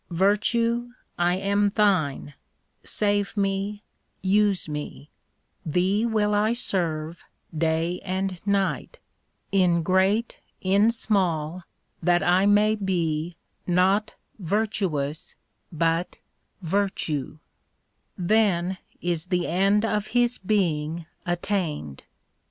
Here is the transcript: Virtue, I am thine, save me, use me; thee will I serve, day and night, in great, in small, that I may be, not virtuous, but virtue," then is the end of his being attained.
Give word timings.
Virtue, 0.09 0.93
I 1.19 1.35
am 1.35 1.69
thine, 1.75 2.33
save 2.83 3.37
me, 3.37 3.83
use 4.23 4.67
me; 4.67 5.11
thee 5.63 6.07
will 6.07 6.33
I 6.33 6.53
serve, 6.53 7.23
day 7.55 7.99
and 8.03 8.41
night, 8.47 8.97
in 9.51 9.83
great, 9.83 10.39
in 10.59 10.89
small, 10.89 11.65
that 12.01 12.23
I 12.23 12.47
may 12.47 12.73
be, 12.73 13.35
not 13.67 14.15
virtuous, 14.39 15.35
but 15.71 16.17
virtue," 16.63 17.37
then 18.17 18.79
is 19.03 19.27
the 19.27 19.45
end 19.45 19.85
of 19.85 20.07
his 20.07 20.39
being 20.39 21.05
attained. 21.27 22.05